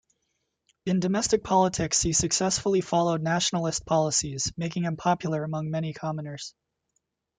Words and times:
In 0.83 0.99
domestic 0.99 1.43
politics 1.43 2.01
he 2.01 2.11
successfully 2.11 2.81
followed 2.81 3.21
nationalist 3.21 3.85
policies, 3.85 4.51
making 4.57 4.81
him 4.83 4.97
popular 4.97 5.43
among 5.43 5.69
many 5.69 5.93
commoners. 5.93 6.55